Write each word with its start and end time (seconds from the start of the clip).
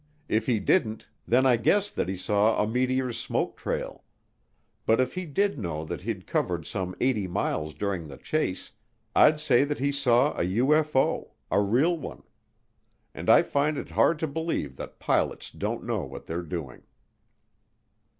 If 0.27 0.47
he 0.47 0.59
didn't, 0.59 1.07
then 1.27 1.45
I'd 1.45 1.61
guess 1.61 1.91
that 1.91 2.09
he 2.09 2.17
saw 2.17 2.59
a 2.63 2.67
meteor's 2.67 3.19
smoke 3.19 3.55
trail. 3.55 4.03
But 4.87 4.99
if 4.99 5.13
he 5.13 5.27
did 5.27 5.59
know 5.59 5.85
that 5.85 6.01
he'd 6.01 6.25
covered 6.25 6.65
some 6.65 6.95
80 6.99 7.27
miles 7.27 7.75
during 7.75 8.07
the 8.07 8.17
chase, 8.17 8.71
I'd 9.15 9.39
say 9.39 9.63
that 9.63 9.77
he 9.77 9.91
saw 9.91 10.31
a 10.33 10.41
UFO 10.43 11.33
a 11.51 11.61
real 11.61 11.95
one. 11.99 12.23
And 13.13 13.29
I 13.29 13.43
find 13.43 13.77
it 13.77 13.89
hard 13.89 14.17
to 14.17 14.27
believe 14.27 14.75
that 14.77 14.97
pilots 14.97 15.51
don't 15.51 15.83
know 15.83 16.01
what 16.03 16.25
they're 16.25 16.41
doing. 16.41 16.81